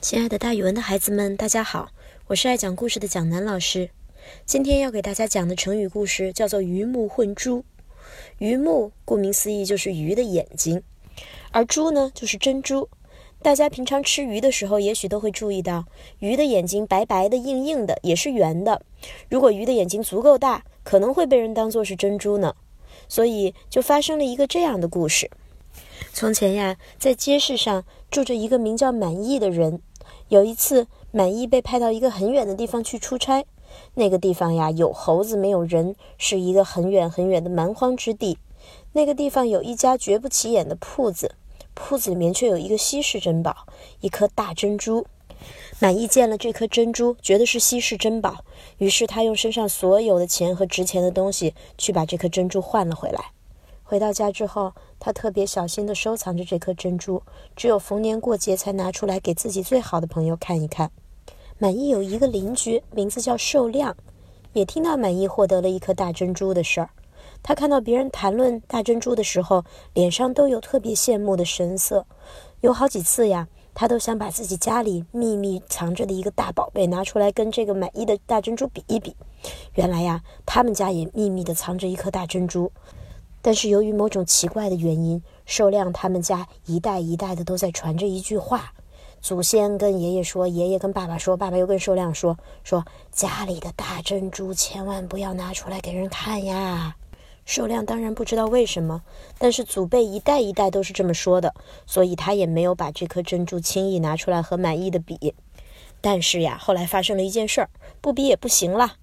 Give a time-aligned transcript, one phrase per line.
[0.00, 1.90] 亲爱的，大语文的孩子们，大家好，
[2.28, 3.90] 我是爱讲故事的蒋楠老师。
[4.46, 7.64] 今天要给大家讲的成语故事叫做“鱼目混珠”。
[8.38, 10.84] 鱼目顾名思义就是鱼的眼睛，
[11.50, 12.88] 而珠呢就是珍珠。
[13.42, 15.84] 大家平常吃鱼的时候，也许都会注意到，
[16.20, 18.80] 鱼的眼睛白白的、硬硬的，也是圆的。
[19.28, 22.54] 如果鱼的眼睛足够大，可能会被人当作是珍珠呢。
[23.08, 25.28] 所以就发生了一个这样的故事：
[26.12, 29.82] 从前呀，在街市上住着一个名叫满意的人。
[30.28, 33.46] 有一次，满意被派到一个很远的地方去出差。
[33.94, 38.38] 那个地方呀，有猴子没有人，是一个很远很远的蛮荒之地。
[38.92, 41.34] 那个地方有一家绝不起眼的铺子，
[41.74, 43.66] 铺子里面却有一个稀世珍宝——
[44.00, 45.06] 一颗大珍珠。
[45.78, 48.44] 满意见了这颗珍珠，觉得是稀世珍宝，
[48.78, 53.32] 于是他用身上所有的钱和值钱的东西去把这颗珍珠换了回来。
[53.88, 57.22] 回到家之后，他特别小心地收藏着这颗珍珠，
[57.56, 60.90] 只有逢年过节才拿出来给自己最好的朋友看一看。
[61.56, 63.96] 满意有一个邻居，名字叫寿亮，
[64.52, 66.90] 也听到满意获得了一颗大珍珠的事儿。
[67.42, 72.04] 他看到别人谈论大珍珠的时候，脸上都有特别羡慕的神色。
[72.60, 79.16] 有好几次呀，他都想把自己家里秘密藏着的一个大宝贝拿出来跟这个满意的大珍珠比一比。
[79.76, 82.70] 原来呀，他们家也秘密地藏着一颗大珍珠。
[83.48, 88.74] 但是由于某种奇怪的原因，寿亮他们家一代一代的都在传着一句话：
[89.22, 96.96] 祖先跟爷爷说，爷爷跟爸爸说，爸爸又跟寿亮说，说家里的大珍珠千万不要拿出来给人看呀。
[97.46, 99.00] 寿亮当然不知道为什么，
[99.38, 101.54] 但是祖辈一代一代都是这么说的，
[101.86, 105.34] 所以他也没有把这颗珍珠轻易拿出来和满意的比。
[106.02, 107.70] 但是呀，后来发生了一件事儿，
[108.02, 108.96] 不比也不行了，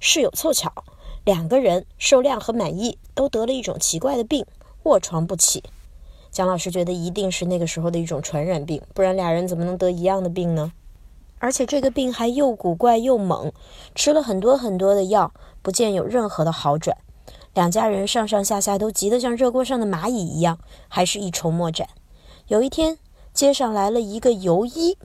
[0.00, 0.72] 事有凑巧。
[1.24, 4.46] 两个人，受亮和满意都得了一种奇怪的病，
[4.84, 5.62] 卧床不起。
[6.30, 10.72] 蒋老师觉得一定是那个时候的一种传染病，不然俩人怎么能得一样的病呢？
[11.38, 13.52] 而且这个病还又古怪又猛，
[13.94, 16.96] 吃了很多很多的药，不见有任何的好转。
[17.54, 20.58] 两家人上上下下都急得像热锅上的蚂蚁一样，
[20.88, 21.88] 还是一筹莫展。
[22.46, 22.98] 有一天，
[23.32, 24.96] 街上来了一个游医，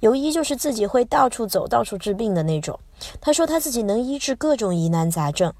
[0.00, 2.78] 游医就是自己会到处走、到处治病的那种。
[3.20, 5.52] 他说他自己能医治各种疑难杂症。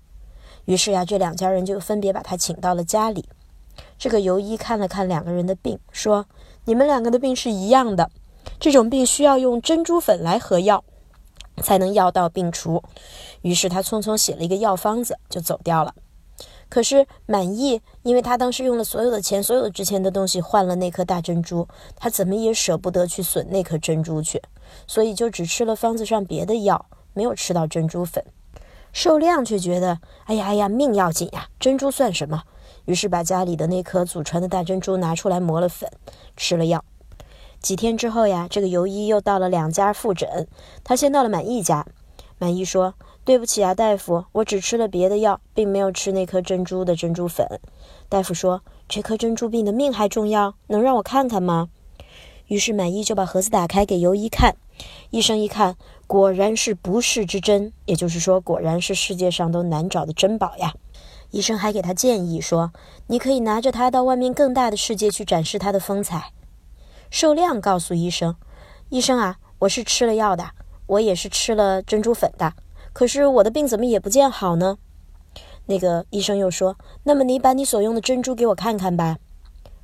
[0.65, 3.29] 于是呀，这两家人就分别把他请到了家里。
[3.97, 6.27] 这个游医看了看两个人的病，说
[6.67, 8.11] ：“你们两个的病是一样的，
[8.61, 10.85] 这种病需要用珍珠粉来合药，
[11.63, 12.83] 才能药到病除。”
[13.43, 15.95] 于是他匆匆写了一个药方子，就走掉了。
[16.69, 21.67] 可是满意，因为他当时用了所有的钱、所有的值钱的东西换了那颗大珍珠，
[21.97, 24.43] 他怎么也舍不得去损那颗珍珠去，
[24.87, 26.85] 所以就只吃了方子上别的药，
[27.19, 28.25] 没有吃到珍珠粉。
[28.93, 32.45] 寿亮却觉得，哎呀哎呀，命要紧呀，珍珠算什么？
[32.85, 35.91] 于是把家里的那颗祖传的大珍珠拿出来磨了粉，
[36.37, 36.85] 吃了药。
[37.61, 40.47] 几天之后呀，这个游医又到了两家复诊。
[40.85, 41.85] 他先到了满意家，
[42.39, 42.95] 满意说
[43.27, 47.45] ：“对不起啊，大夫，我只吃了别的药，并没有吃那颗珍珠的珍珠粉。”
[48.09, 51.69] 大夫说：“这颗珍珠比你的命还重要，能让我看看吗？”
[52.47, 54.57] 于是满意就把盒子打开给游医看。
[55.11, 60.75] 医生一看，果然是不世之珍，也就是说，果然是世界上都难找的珍宝呀。
[61.31, 62.73] 医生还给他建议说
[63.09, 66.33] ：“你可以拿着它到外面更大的世界去展示它的风采。”
[67.11, 68.37] 寿亮告诉医生
[68.89, 70.51] ：“医生啊，我是吃了药的，
[70.87, 72.55] 我也是吃了珍珠粉的，
[72.95, 74.79] 可是我的病怎么也不见好呢？”
[75.67, 79.19] 那个医生又说：“那么你把你所用的珍珠给我看看吧。”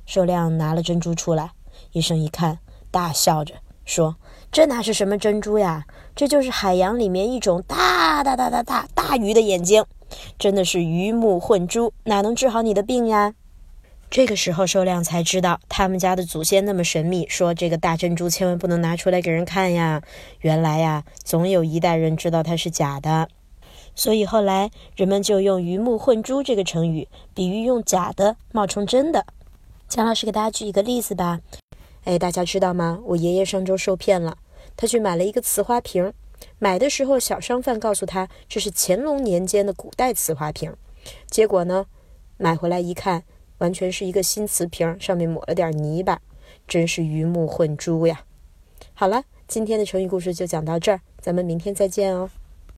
[0.07, 1.51] 寿亮拿了珍珠出来，
[1.91, 2.57] 医生一看，
[2.89, 4.15] 大笑着说。
[4.55, 5.85] 这哪是什么珍珠呀？
[6.15, 9.83] 这就是海洋里面一种大大大大大大鱼的眼睛，
[10.39, 13.33] 真的是鱼目混珠，哪能治好你的病呀？
[14.09, 20.01] 这个时候，寿亮才知道他们家的祖先那么神秘，说这个大珍珠千万不能拿出来给人看呀。
[20.39, 23.27] 原来呀，总有一代人知道它是假的，
[23.93, 29.25] 所以后来人们就用“鱼目混珠”这个成语，比喻用假的冒充真的。
[29.89, 31.41] 姜老师给大家举一个例子吧。
[32.05, 32.99] 哎，大家知道吗？
[33.03, 34.37] 我爷爷上周受骗了。
[34.77, 36.13] 他去买了一个瓷花瓶，
[36.59, 40.73] 买的时候小商贩告诉他这是乾隆年间的古代瓷花瓶，
[41.27, 41.85] 结果呢，
[42.37, 43.23] 买回来一看，
[43.59, 46.21] 完全是一个新瓷瓶，上面抹了点泥巴，
[46.67, 48.23] 真是鱼目混珠呀！
[48.93, 52.29] 好了，今天的成语故事就讲到这儿，咱们明天再见哦。